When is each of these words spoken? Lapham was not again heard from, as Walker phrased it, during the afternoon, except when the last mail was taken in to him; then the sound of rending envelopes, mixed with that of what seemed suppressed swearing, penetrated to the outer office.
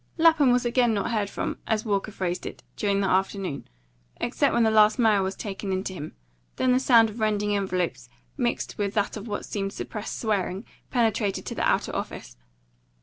Lapham 0.17 0.51
was 0.51 0.63
not 0.63 0.69
again 0.69 0.95
heard 0.95 1.29
from, 1.29 1.59
as 1.67 1.85
Walker 1.85 2.11
phrased 2.11 2.47
it, 2.47 2.63
during 2.75 3.01
the 3.01 3.07
afternoon, 3.07 3.67
except 4.19 4.51
when 4.51 4.63
the 4.63 4.71
last 4.71 4.97
mail 4.97 5.21
was 5.21 5.35
taken 5.35 5.71
in 5.71 5.83
to 5.83 5.93
him; 5.93 6.15
then 6.55 6.71
the 6.71 6.79
sound 6.79 7.11
of 7.11 7.19
rending 7.19 7.55
envelopes, 7.55 8.09
mixed 8.35 8.79
with 8.79 8.95
that 8.95 9.15
of 9.15 9.27
what 9.27 9.45
seemed 9.45 9.73
suppressed 9.73 10.19
swearing, 10.19 10.65
penetrated 10.89 11.45
to 11.45 11.53
the 11.53 11.61
outer 11.69 11.95
office. 11.95 12.35